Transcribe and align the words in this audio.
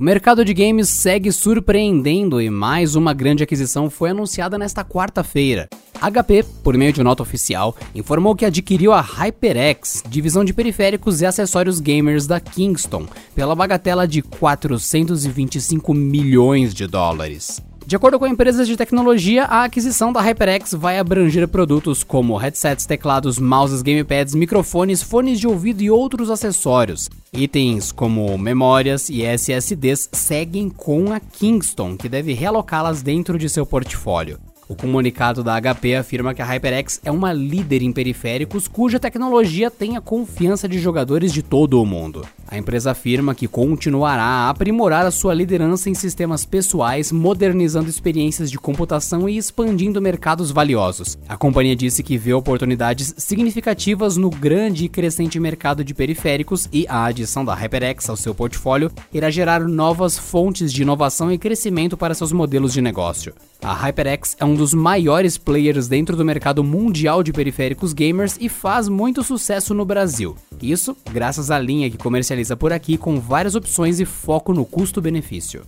O 0.00 0.02
mercado 0.02 0.42
de 0.46 0.54
games 0.54 0.88
segue 0.88 1.30
surpreendendo 1.30 2.40
e 2.40 2.48
mais 2.48 2.94
uma 2.94 3.12
grande 3.12 3.42
aquisição 3.42 3.90
foi 3.90 4.08
anunciada 4.08 4.56
nesta 4.56 4.82
quarta-feira. 4.82 5.68
HP, 6.00 6.42
por 6.64 6.74
meio 6.74 6.90
de 6.90 7.02
nota 7.02 7.22
oficial, 7.22 7.76
informou 7.94 8.34
que 8.34 8.46
adquiriu 8.46 8.94
a 8.94 9.02
HyperX, 9.02 10.02
divisão 10.08 10.42
de 10.42 10.54
periféricos 10.54 11.20
e 11.20 11.26
acessórios 11.26 11.80
gamers 11.80 12.26
da 12.26 12.40
Kingston, 12.40 13.06
pela 13.34 13.54
bagatela 13.54 14.08
de 14.08 14.22
425 14.22 15.92
milhões 15.92 16.72
de 16.72 16.86
dólares. 16.86 17.60
De 17.90 17.96
acordo 17.96 18.20
com 18.20 18.26
empresas 18.28 18.68
de 18.68 18.76
tecnologia, 18.76 19.46
a 19.46 19.64
aquisição 19.64 20.12
da 20.12 20.20
HyperX 20.20 20.74
vai 20.74 20.96
abranger 20.96 21.48
produtos 21.48 22.04
como 22.04 22.36
headsets, 22.36 22.86
teclados, 22.86 23.36
mouses, 23.36 23.82
gamepads, 23.82 24.32
microfones, 24.32 25.02
fones 25.02 25.40
de 25.40 25.48
ouvido 25.48 25.82
e 25.82 25.90
outros 25.90 26.30
acessórios. 26.30 27.10
Itens 27.32 27.90
como 27.90 28.38
memórias 28.38 29.10
e 29.10 29.24
SSDs 29.24 30.08
seguem 30.12 30.70
com 30.70 31.12
a 31.12 31.18
Kingston, 31.18 31.96
que 31.96 32.08
deve 32.08 32.32
realocá-las 32.32 33.02
dentro 33.02 33.36
de 33.36 33.48
seu 33.48 33.66
portfólio. 33.66 34.38
O 34.68 34.76
comunicado 34.76 35.42
da 35.42 35.60
HP 35.60 35.96
afirma 35.96 36.32
que 36.32 36.40
a 36.40 36.44
HyperX 36.44 37.00
é 37.04 37.10
uma 37.10 37.32
líder 37.32 37.82
em 37.82 37.90
periféricos 37.90 38.68
cuja 38.68 39.00
tecnologia 39.00 39.68
tem 39.68 39.96
a 39.96 40.00
confiança 40.00 40.68
de 40.68 40.78
jogadores 40.78 41.32
de 41.32 41.42
todo 41.42 41.82
o 41.82 41.84
mundo. 41.84 42.24
A 42.50 42.58
empresa 42.58 42.90
afirma 42.90 43.32
que 43.32 43.46
continuará 43.46 44.24
a 44.24 44.50
aprimorar 44.50 45.06
a 45.06 45.12
sua 45.12 45.32
liderança 45.32 45.88
em 45.88 45.94
sistemas 45.94 46.44
pessoais, 46.44 47.12
modernizando 47.12 47.88
experiências 47.88 48.50
de 48.50 48.58
computação 48.58 49.28
e 49.28 49.38
expandindo 49.38 50.02
mercados 50.02 50.50
valiosos. 50.50 51.16
A 51.28 51.36
companhia 51.36 51.76
disse 51.76 52.02
que 52.02 52.18
vê 52.18 52.32
oportunidades 52.32 53.14
significativas 53.16 54.16
no 54.16 54.30
grande 54.30 54.86
e 54.86 54.88
crescente 54.88 55.38
mercado 55.38 55.84
de 55.84 55.94
periféricos 55.94 56.68
e 56.72 56.86
a 56.88 57.04
adição 57.04 57.44
da 57.44 57.54
HyperX 57.54 58.10
ao 58.10 58.16
seu 58.16 58.34
portfólio 58.34 58.90
irá 59.14 59.30
gerar 59.30 59.60
novas 59.60 60.18
fontes 60.18 60.72
de 60.72 60.82
inovação 60.82 61.30
e 61.30 61.38
crescimento 61.38 61.96
para 61.96 62.14
seus 62.14 62.32
modelos 62.32 62.72
de 62.72 62.82
negócio. 62.82 63.32
A 63.62 63.74
HyperX 63.74 64.36
é 64.40 64.44
um 64.44 64.56
dos 64.56 64.74
maiores 64.74 65.38
players 65.38 65.86
dentro 65.86 66.16
do 66.16 66.24
mercado 66.24 66.64
mundial 66.64 67.22
de 67.22 67.32
periféricos 67.32 67.92
gamers 67.92 68.36
e 68.40 68.48
faz 68.48 68.88
muito 68.88 69.22
sucesso 69.22 69.72
no 69.72 69.84
Brasil. 69.84 70.34
Isso 70.60 70.96
graças 71.12 71.50
à 71.50 71.58
linha 71.58 71.90
que 71.90 71.98
comercializa 71.98 72.39
por 72.56 72.72
aqui 72.72 72.96
com 72.96 73.20
várias 73.20 73.54
opções 73.54 74.00
e 74.00 74.04
foco 74.04 74.52
no 74.52 74.64
custo-benefício. 74.64 75.62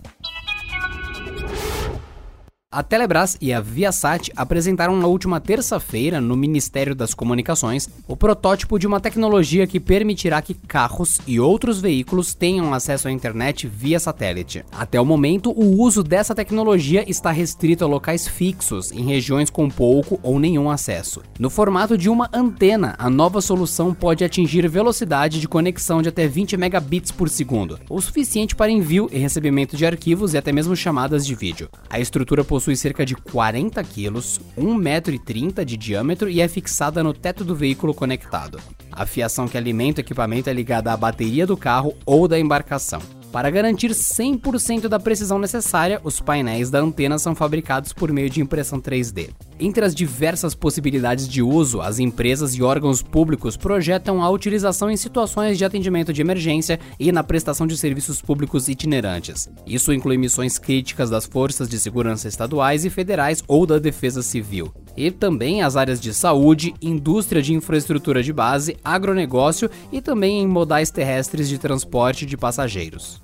A 2.75 2.81
Telebrás 2.81 3.37
e 3.39 3.53
a 3.53 3.61
Viasat 3.61 4.31
apresentaram 4.35 4.97
na 4.97 5.05
última 5.05 5.39
terça-feira, 5.39 6.19
no 6.19 6.35
Ministério 6.35 6.95
das 6.95 7.13
Comunicações, 7.13 7.87
o 8.07 8.17
protótipo 8.17 8.79
de 8.79 8.87
uma 8.87 8.99
tecnologia 8.99 9.67
que 9.67 9.79
permitirá 9.79 10.41
que 10.41 10.55
carros 10.55 11.21
e 11.27 11.39
outros 11.39 11.79
veículos 11.79 12.33
tenham 12.33 12.73
acesso 12.73 13.07
à 13.07 13.11
internet 13.11 13.67
via 13.67 13.99
satélite. 13.99 14.65
Até 14.71 14.99
o 14.99 15.05
momento, 15.05 15.51
o 15.51 15.79
uso 15.79 16.01
dessa 16.01 16.33
tecnologia 16.33 17.07
está 17.07 17.29
restrito 17.29 17.83
a 17.83 17.87
locais 17.87 18.27
fixos, 18.27 18.91
em 18.91 19.03
regiões 19.03 19.51
com 19.51 19.69
pouco 19.69 20.19
ou 20.23 20.39
nenhum 20.39 20.67
acesso. 20.67 21.21
No 21.37 21.51
formato 21.51 21.95
de 21.95 22.09
uma 22.09 22.27
antena, 22.33 22.95
a 22.97 23.07
nova 23.07 23.39
solução 23.39 23.93
pode 23.93 24.23
atingir 24.23 24.67
velocidade 24.67 25.39
de 25.39 25.47
conexão 25.47 26.01
de 26.01 26.09
até 26.09 26.27
20 26.27 26.57
megabits 26.57 27.11
por 27.11 27.29
segundo, 27.29 27.79
o 27.87 28.01
suficiente 28.01 28.55
para 28.55 28.71
envio 28.71 29.07
e 29.11 29.19
recebimento 29.19 29.77
de 29.77 29.85
arquivos 29.85 30.33
e 30.33 30.39
até 30.39 30.51
mesmo 30.51 30.75
chamadas 30.75 31.23
de 31.23 31.35
vídeo. 31.35 31.69
A 31.87 31.99
estrutura 31.99 32.43
possui 32.43 32.62
possui 32.63 32.77
cerca 32.77 33.05
de 33.05 33.13
40 33.13 33.83
quilos, 33.83 34.39
1,30m 34.57 35.65
de 35.65 35.75
diâmetro 35.75 36.29
e 36.29 36.39
é 36.39 36.47
fixada 36.47 37.03
no 37.03 37.13
teto 37.13 37.43
do 37.43 37.53
veículo 37.53 37.93
conectado. 37.93 38.57
A 38.89 39.05
fiação 39.05 39.49
que 39.49 39.57
alimenta 39.57 39.99
o 39.99 40.01
equipamento 40.01 40.49
é 40.49 40.53
ligada 40.53 40.93
à 40.93 40.95
bateria 40.95 41.45
do 41.45 41.57
carro 41.57 41.93
ou 42.05 42.25
da 42.25 42.39
embarcação. 42.39 43.01
Para 43.33 43.49
garantir 43.49 43.89
100% 43.91 44.87
da 44.87 44.97
precisão 44.97 45.39
necessária, 45.39 45.99
os 46.05 46.21
painéis 46.21 46.69
da 46.69 46.79
antena 46.79 47.19
são 47.19 47.35
fabricados 47.35 47.91
por 47.91 48.13
meio 48.13 48.29
de 48.29 48.39
impressão 48.39 48.79
3D. 48.79 49.31
Entre 49.59 49.85
as 49.85 49.93
diversas 49.93 50.55
possibilidades 50.55 51.27
de 51.27 51.41
uso, 51.41 51.81
as 51.81 51.99
empresas 51.99 52.55
e 52.55 52.63
órgãos 52.63 53.01
públicos 53.01 53.55
projetam 53.55 54.23
a 54.23 54.29
utilização 54.29 54.89
em 54.89 54.97
situações 54.97 55.57
de 55.57 55.65
atendimento 55.65 56.11
de 56.11 56.21
emergência 56.21 56.79
e 56.99 57.11
na 57.11 57.23
prestação 57.23 57.67
de 57.67 57.77
serviços 57.77 58.21
públicos 58.21 58.67
itinerantes. 58.67 59.49
Isso 59.65 59.93
inclui 59.93 60.17
missões 60.17 60.57
críticas 60.57 61.09
das 61.09 61.25
forças 61.25 61.69
de 61.69 61.79
segurança 61.79 62.27
estaduais 62.27 62.85
e 62.85 62.89
federais 62.89 63.43
ou 63.47 63.65
da 63.65 63.79
defesa 63.79 64.21
civil 64.21 64.73
e 64.95 65.09
também 65.11 65.61
as 65.61 65.75
áreas 65.75 65.99
de 65.99 66.13
saúde, 66.13 66.73
indústria 66.81 67.41
de 67.41 67.53
infraestrutura 67.53 68.21
de 68.21 68.31
base, 68.31 68.77
agronegócio 68.83 69.69
e 69.91 70.01
também 70.01 70.41
em 70.41 70.47
modais 70.47 70.91
terrestres 70.91 71.49
de 71.49 71.57
transporte 71.57 72.25
de 72.25 72.37
passageiros. 72.37 73.22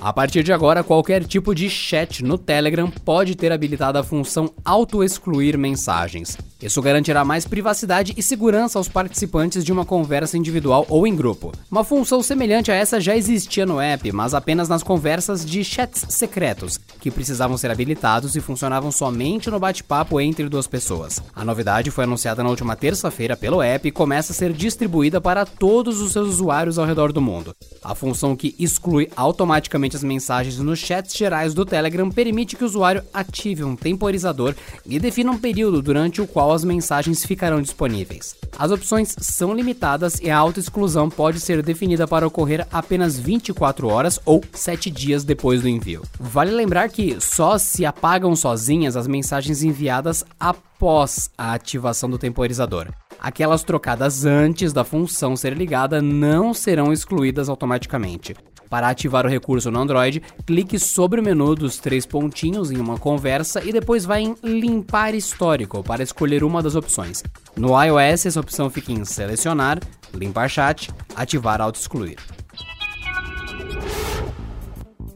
A 0.00 0.12
partir 0.12 0.44
de 0.44 0.52
agora, 0.52 0.84
qualquer 0.84 1.24
tipo 1.24 1.52
de 1.52 1.68
chat 1.68 2.22
no 2.22 2.38
Telegram 2.38 2.88
pode 2.88 3.34
ter 3.34 3.50
habilitada 3.50 3.98
a 3.98 4.04
função 4.04 4.52
auto-excluir 4.64 5.58
mensagens. 5.58 6.38
Isso 6.60 6.82
garantirá 6.82 7.24
mais 7.24 7.46
privacidade 7.46 8.12
e 8.16 8.22
segurança 8.22 8.80
aos 8.80 8.88
participantes 8.88 9.64
de 9.64 9.72
uma 9.72 9.84
conversa 9.84 10.36
individual 10.36 10.84
ou 10.88 11.06
em 11.06 11.14
grupo. 11.14 11.52
Uma 11.70 11.84
função 11.84 12.20
semelhante 12.20 12.72
a 12.72 12.74
essa 12.74 13.00
já 13.00 13.16
existia 13.16 13.64
no 13.64 13.80
app, 13.80 14.10
mas 14.10 14.34
apenas 14.34 14.68
nas 14.68 14.82
conversas 14.82 15.46
de 15.46 15.62
chats 15.62 16.06
secretos, 16.08 16.76
que 17.00 17.12
precisavam 17.12 17.56
ser 17.56 17.70
habilitados 17.70 18.34
e 18.34 18.40
funcionavam 18.40 18.90
somente 18.90 19.48
no 19.48 19.60
bate-papo 19.60 20.20
entre 20.20 20.48
duas 20.48 20.66
pessoas. 20.66 21.22
A 21.32 21.44
novidade 21.44 21.92
foi 21.92 22.02
anunciada 22.02 22.42
na 22.42 22.50
última 22.50 22.74
terça-feira 22.74 23.36
pelo 23.36 23.62
app 23.62 23.86
e 23.86 23.92
começa 23.92 24.32
a 24.32 24.34
ser 24.34 24.52
distribuída 24.52 25.20
para 25.20 25.46
todos 25.46 26.00
os 26.00 26.10
seus 26.10 26.28
usuários 26.28 26.76
ao 26.76 26.86
redor 26.86 27.12
do 27.12 27.20
mundo. 27.20 27.54
A 27.84 27.94
função 27.94 28.34
que 28.34 28.56
exclui 28.58 29.08
automaticamente 29.14 29.94
as 29.94 30.02
mensagens 30.02 30.58
nos 30.58 30.80
chats 30.80 31.16
gerais 31.16 31.54
do 31.54 31.64
Telegram 31.64 32.10
permite 32.10 32.56
que 32.56 32.64
o 32.64 32.66
usuário 32.66 33.04
ative 33.14 33.62
um 33.62 33.76
temporizador 33.76 34.56
e 34.84 34.98
defina 34.98 35.30
um 35.30 35.38
período 35.38 35.80
durante 35.80 36.20
o 36.20 36.26
qual 36.26 36.47
qual 36.48 36.54
as 36.54 36.64
mensagens 36.64 37.26
ficarão 37.26 37.60
disponíveis. 37.60 38.34
As 38.58 38.70
opções 38.70 39.14
são 39.18 39.52
limitadas 39.52 40.18
e 40.18 40.30
a 40.30 40.38
autoexclusão 40.38 41.10
pode 41.10 41.40
ser 41.40 41.62
definida 41.62 42.08
para 42.08 42.26
ocorrer 42.26 42.66
apenas 42.72 43.18
24 43.18 43.86
horas 43.86 44.18
ou 44.24 44.42
7 44.50 44.90
dias 44.90 45.24
depois 45.24 45.60
do 45.60 45.68
envio. 45.68 46.02
Vale 46.18 46.50
lembrar 46.50 46.88
que 46.88 47.20
só 47.20 47.58
se 47.58 47.84
apagam 47.84 48.34
sozinhas 48.34 48.96
as 48.96 49.06
mensagens 49.06 49.62
enviadas 49.62 50.24
após 50.40 51.30
a 51.36 51.52
ativação 51.52 52.08
do 52.08 52.16
temporizador. 52.16 52.88
Aquelas 53.20 53.62
trocadas 53.62 54.24
antes 54.24 54.72
da 54.72 54.84
função 54.84 55.36
ser 55.36 55.52
ligada 55.52 56.00
não 56.00 56.54
serão 56.54 56.94
excluídas 56.94 57.50
automaticamente. 57.50 58.34
Para 58.68 58.88
ativar 58.88 59.24
o 59.24 59.28
recurso 59.28 59.70
no 59.70 59.80
Android, 59.80 60.22
clique 60.46 60.78
sobre 60.78 61.20
o 61.20 61.24
menu 61.24 61.54
dos 61.54 61.78
três 61.78 62.04
pontinhos 62.04 62.70
em 62.70 62.76
uma 62.76 62.98
conversa 62.98 63.64
e 63.64 63.72
depois 63.72 64.04
vá 64.04 64.20
em 64.20 64.34
Limpar 64.42 65.14
Histórico 65.14 65.82
para 65.82 66.02
escolher 66.02 66.44
uma 66.44 66.62
das 66.62 66.74
opções. 66.74 67.22
No 67.56 67.80
iOS, 67.82 68.26
essa 68.26 68.40
opção 68.40 68.68
fica 68.68 68.92
em 68.92 69.04
Selecionar, 69.04 69.78
Limpar 70.14 70.48
Chat, 70.48 70.90
Ativar 71.16 71.60
Auto-Excluir. 71.60 72.18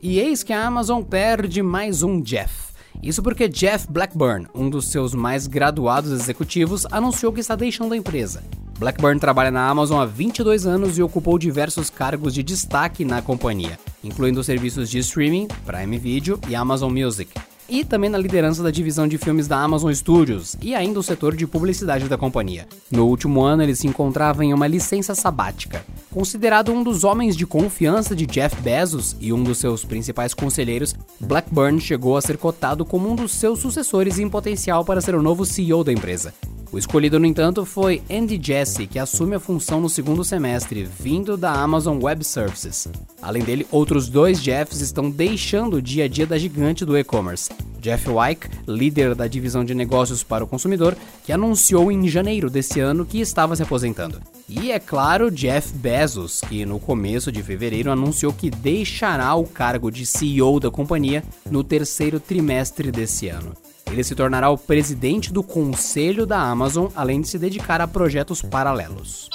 E 0.00 0.18
eis 0.18 0.42
que 0.42 0.52
a 0.52 0.66
Amazon 0.66 1.02
perde 1.02 1.62
mais 1.62 2.02
um 2.02 2.20
Jeff. 2.20 2.72
Isso 3.02 3.22
porque 3.22 3.48
Jeff 3.48 3.86
Blackburn, 3.90 4.46
um 4.54 4.68
dos 4.68 4.90
seus 4.90 5.14
mais 5.14 5.46
graduados 5.46 6.10
executivos, 6.10 6.86
anunciou 6.90 7.32
que 7.32 7.40
está 7.40 7.54
deixando 7.54 7.94
a 7.94 7.96
empresa. 7.96 8.42
Blackburn 8.82 9.20
trabalha 9.20 9.52
na 9.52 9.68
Amazon 9.68 10.00
há 10.00 10.04
22 10.04 10.66
anos 10.66 10.98
e 10.98 11.02
ocupou 11.04 11.38
diversos 11.38 11.88
cargos 11.88 12.34
de 12.34 12.42
destaque 12.42 13.04
na 13.04 13.22
companhia, 13.22 13.78
incluindo 14.02 14.40
os 14.40 14.46
serviços 14.46 14.90
de 14.90 14.98
streaming, 14.98 15.46
Prime 15.64 15.98
Video 15.98 16.36
e 16.48 16.56
Amazon 16.56 16.92
Music, 16.92 17.30
e 17.68 17.84
também 17.84 18.10
na 18.10 18.18
liderança 18.18 18.60
da 18.60 18.72
divisão 18.72 19.06
de 19.06 19.18
filmes 19.18 19.46
da 19.46 19.56
Amazon 19.56 19.92
Studios 19.92 20.56
e 20.60 20.74
ainda 20.74 20.98
o 20.98 21.02
setor 21.02 21.36
de 21.36 21.46
publicidade 21.46 22.08
da 22.08 22.18
companhia. 22.18 22.66
No 22.90 23.06
último 23.06 23.44
ano, 23.44 23.62
ele 23.62 23.76
se 23.76 23.86
encontrava 23.86 24.44
em 24.44 24.52
uma 24.52 24.66
licença 24.66 25.14
sabática. 25.14 25.84
Considerado 26.10 26.72
um 26.72 26.82
dos 26.82 27.04
homens 27.04 27.36
de 27.36 27.46
confiança 27.46 28.16
de 28.16 28.26
Jeff 28.26 28.60
Bezos 28.60 29.16
e 29.20 29.32
um 29.32 29.44
dos 29.44 29.58
seus 29.58 29.84
principais 29.84 30.34
conselheiros, 30.34 30.92
Blackburn 31.20 31.80
chegou 31.80 32.16
a 32.16 32.20
ser 32.20 32.36
cotado 32.36 32.84
como 32.84 33.08
um 33.08 33.14
dos 33.14 33.30
seus 33.30 33.60
sucessores 33.60 34.18
em 34.18 34.28
potencial 34.28 34.84
para 34.84 35.00
ser 35.00 35.14
o 35.14 35.22
novo 35.22 35.46
CEO 35.46 35.84
da 35.84 35.92
empresa. 35.92 36.34
O 36.72 36.78
escolhido, 36.78 37.20
no 37.20 37.26
entanto, 37.26 37.66
foi 37.66 38.02
Andy 38.10 38.40
Jassy, 38.42 38.86
que 38.86 38.98
assume 38.98 39.36
a 39.36 39.40
função 39.40 39.78
no 39.78 39.90
segundo 39.90 40.24
semestre, 40.24 40.84
vindo 40.84 41.36
da 41.36 41.52
Amazon 41.52 42.02
Web 42.02 42.24
Services. 42.24 42.88
Além 43.20 43.42
dele, 43.42 43.66
outros 43.70 44.08
dois 44.08 44.42
Jeffs 44.42 44.80
estão 44.80 45.10
deixando 45.10 45.74
o 45.74 45.82
dia 45.82 46.06
a 46.06 46.08
dia 46.08 46.26
da 46.26 46.38
gigante 46.38 46.82
do 46.86 46.96
e-commerce. 46.96 47.50
Jeff 47.78 48.08
Wyke, 48.08 48.48
líder 48.66 49.14
da 49.14 49.26
divisão 49.26 49.62
de 49.66 49.74
negócios 49.74 50.22
para 50.22 50.44
o 50.44 50.46
consumidor, 50.46 50.96
que 51.26 51.32
anunciou 51.32 51.92
em 51.92 52.08
janeiro 52.08 52.48
desse 52.48 52.80
ano 52.80 53.04
que 53.04 53.20
estava 53.20 53.54
se 53.54 53.62
aposentando. 53.62 54.22
E 54.48 54.72
é 54.72 54.78
claro, 54.78 55.30
Jeff 55.30 55.74
Bezos, 55.74 56.40
que 56.40 56.64
no 56.64 56.80
começo 56.80 57.30
de 57.30 57.42
fevereiro 57.42 57.90
anunciou 57.90 58.32
que 58.32 58.48
deixará 58.48 59.34
o 59.34 59.44
cargo 59.44 59.90
de 59.90 60.06
CEO 60.06 60.58
da 60.58 60.70
companhia 60.70 61.22
no 61.50 61.62
terceiro 61.62 62.18
trimestre 62.18 62.90
desse 62.90 63.28
ano. 63.28 63.52
Ele 63.92 64.02
se 64.02 64.14
tornará 64.14 64.48
o 64.48 64.56
presidente 64.56 65.30
do 65.30 65.42
conselho 65.42 66.24
da 66.24 66.40
Amazon, 66.40 66.86
além 66.96 67.20
de 67.20 67.28
se 67.28 67.38
dedicar 67.38 67.78
a 67.82 67.86
projetos 67.86 68.40
paralelos. 68.40 69.28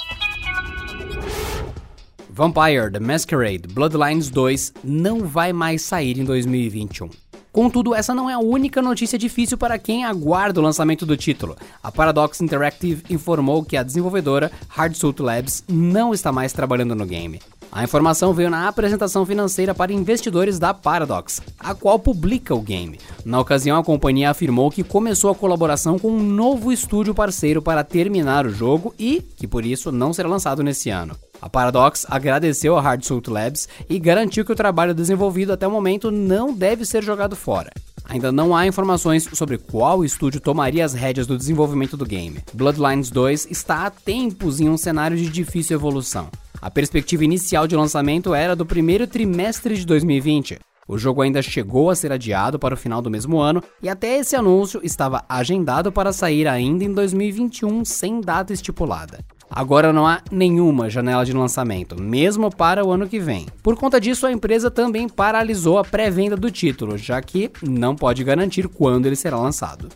Vampire 2.28 2.90
The 2.92 2.98
Masquerade 2.98 3.68
Bloodlines 3.72 4.30
2 4.30 4.72
não 4.82 5.20
vai 5.20 5.52
mais 5.52 5.82
sair 5.82 6.18
em 6.18 6.24
2021. 6.24 7.08
Contudo, 7.52 7.94
essa 7.94 8.12
não 8.12 8.28
é 8.28 8.34
a 8.34 8.40
única 8.40 8.82
notícia 8.82 9.16
difícil 9.16 9.56
para 9.56 9.78
quem 9.78 10.04
aguarda 10.04 10.58
o 10.58 10.62
lançamento 10.62 11.06
do 11.06 11.16
título. 11.16 11.56
A 11.80 11.92
Paradox 11.92 12.40
Interactive 12.40 13.04
informou 13.08 13.64
que 13.64 13.76
a 13.76 13.84
desenvolvedora 13.84 14.50
Hardsuit 14.68 15.22
Labs 15.22 15.62
não 15.68 16.12
está 16.12 16.32
mais 16.32 16.52
trabalhando 16.52 16.96
no 16.96 17.06
game. 17.06 17.40
A 17.70 17.84
informação 17.84 18.32
veio 18.32 18.50
na 18.50 18.66
apresentação 18.66 19.26
financeira 19.26 19.74
para 19.74 19.92
investidores 19.92 20.58
da 20.58 20.72
Paradox, 20.72 21.40
a 21.58 21.74
qual 21.74 21.98
publica 21.98 22.54
o 22.54 22.62
game. 22.62 22.98
Na 23.24 23.38
ocasião, 23.38 23.78
a 23.78 23.84
companhia 23.84 24.30
afirmou 24.30 24.70
que 24.70 24.82
começou 24.82 25.30
a 25.30 25.34
colaboração 25.34 25.98
com 25.98 26.10
um 26.10 26.22
novo 26.22 26.72
estúdio 26.72 27.14
parceiro 27.14 27.60
para 27.60 27.84
terminar 27.84 28.46
o 28.46 28.50
jogo 28.50 28.94
e 28.98 29.20
que 29.20 29.46
por 29.46 29.66
isso 29.66 29.92
não 29.92 30.12
será 30.12 30.28
lançado 30.28 30.62
nesse 30.62 30.88
ano. 30.88 31.14
A 31.40 31.48
Paradox 31.48 32.04
agradeceu 32.08 32.76
a 32.76 32.80
Hardsuit 32.80 33.30
Labs 33.30 33.68
e 33.88 33.98
garantiu 33.98 34.44
que 34.44 34.52
o 34.52 34.56
trabalho 34.56 34.94
desenvolvido 34.94 35.52
até 35.52 35.68
o 35.68 35.70
momento 35.70 36.10
não 36.10 36.52
deve 36.52 36.84
ser 36.84 37.04
jogado 37.04 37.36
fora. 37.36 37.70
Ainda 38.08 38.32
não 38.32 38.56
há 38.56 38.66
informações 38.66 39.28
sobre 39.34 39.58
qual 39.58 40.02
estúdio 40.02 40.40
tomaria 40.40 40.84
as 40.84 40.94
rédeas 40.94 41.26
do 41.26 41.36
desenvolvimento 41.36 41.96
do 41.96 42.06
game. 42.06 42.42
Bloodlines 42.54 43.10
2 43.10 43.48
está 43.50 43.84
há 43.84 43.90
tempos 43.90 44.58
em 44.58 44.68
um 44.68 44.78
cenário 44.78 45.16
de 45.16 45.28
difícil 45.28 45.76
evolução. 45.76 46.28
A 46.60 46.70
perspectiva 46.70 47.24
inicial 47.24 47.68
de 47.68 47.76
lançamento 47.76 48.34
era 48.34 48.56
do 48.56 48.66
primeiro 48.66 49.06
trimestre 49.06 49.76
de 49.76 49.86
2020. 49.86 50.58
O 50.88 50.98
jogo 50.98 51.22
ainda 51.22 51.40
chegou 51.40 51.90
a 51.90 51.94
ser 51.94 52.10
adiado 52.10 52.58
para 52.58 52.74
o 52.74 52.76
final 52.76 53.00
do 53.00 53.10
mesmo 53.10 53.38
ano 53.38 53.62
e 53.82 53.88
até 53.88 54.18
esse 54.18 54.34
anúncio 54.34 54.80
estava 54.82 55.24
agendado 55.28 55.92
para 55.92 56.12
sair 56.12 56.48
ainda 56.48 56.82
em 56.82 56.92
2021 56.92 57.84
sem 57.84 58.20
data 58.20 58.52
estipulada. 58.52 59.20
Agora 59.50 59.92
não 59.92 60.06
há 60.06 60.20
nenhuma 60.30 60.90
janela 60.90 61.24
de 61.24 61.32
lançamento, 61.32 62.00
mesmo 62.00 62.54
para 62.54 62.84
o 62.84 62.90
ano 62.90 63.08
que 63.08 63.18
vem. 63.18 63.46
Por 63.62 63.76
conta 63.76 64.00
disso, 64.00 64.26
a 64.26 64.32
empresa 64.32 64.70
também 64.70 65.08
paralisou 65.08 65.78
a 65.78 65.84
pré-venda 65.84 66.36
do 66.36 66.50
título, 66.50 66.98
já 66.98 67.20
que 67.22 67.50
não 67.62 67.96
pode 67.96 68.22
garantir 68.24 68.68
quando 68.68 69.06
ele 69.06 69.16
será 69.16 69.38
lançado. 69.38 69.88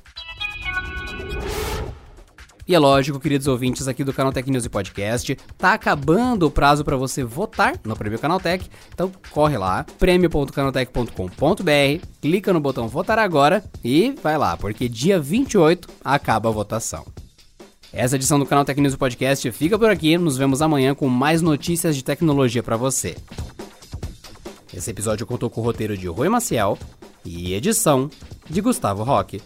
E 2.66 2.74
é 2.74 2.78
lógico, 2.78 3.18
queridos 3.18 3.48
ouvintes 3.48 3.88
aqui 3.88 4.04
do 4.04 4.12
Canal 4.12 4.32
Tech 4.32 4.48
News 4.50 4.64
e 4.64 4.68
Podcast, 4.68 5.36
tá 5.58 5.74
acabando 5.74 6.46
o 6.46 6.50
prazo 6.50 6.84
para 6.84 6.96
você 6.96 7.24
votar 7.24 7.74
no 7.84 7.96
Prêmio 7.96 8.18
Canaltech. 8.18 8.68
Então 8.94 9.10
corre 9.30 9.58
lá, 9.58 9.84
prêmio.canaltech.com.br, 9.98 12.06
clica 12.20 12.52
no 12.52 12.60
botão 12.60 12.86
votar 12.86 13.18
agora 13.18 13.64
e 13.84 14.14
vai 14.22 14.38
lá, 14.38 14.56
porque 14.56 14.88
dia 14.88 15.18
28 15.18 15.88
acaba 16.04 16.48
a 16.48 16.52
votação. 16.52 17.04
Essa 17.92 18.16
edição 18.16 18.38
do 18.38 18.46
canal 18.46 18.64
Tech 18.64 18.80
News 18.80 18.96
Podcast 18.96 19.50
fica 19.52 19.78
por 19.78 19.90
aqui. 19.90 20.16
Nos 20.16 20.38
vemos 20.38 20.62
amanhã 20.62 20.94
com 20.94 21.08
mais 21.08 21.42
notícias 21.42 21.94
de 21.94 22.02
tecnologia 22.02 22.62
para 22.62 22.76
você. 22.76 23.16
Esse 24.72 24.90
episódio 24.90 25.26
contou 25.26 25.50
com 25.50 25.60
o 25.60 25.64
roteiro 25.64 25.98
de 25.98 26.08
Rui 26.08 26.30
Maciel 26.30 26.78
e 27.22 27.52
edição 27.52 28.08
de 28.48 28.62
Gustavo 28.62 29.02
Roque. 29.02 29.42